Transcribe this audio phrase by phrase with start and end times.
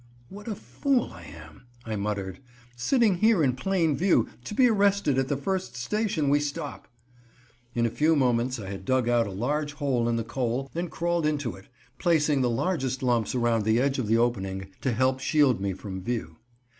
[0.29, 2.39] "What a fool I am," I muttered.
[2.75, 6.87] "Sitting here in plain view, to be arrested at the first station we stop."
[7.75, 10.89] In a few moments I had dug out a large hole in the coal and
[10.89, 11.67] crawled into it,
[11.99, 16.01] placing the largest lumps around the edge of the opening to help shield me from
[16.01, 16.37] view.